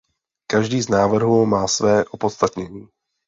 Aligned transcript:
Každý 0.51 0.81
z 0.81 0.89
návrhů 0.89 1.45
má 1.45 1.67
své 1.67 2.05
opodstatnění. 2.05 2.87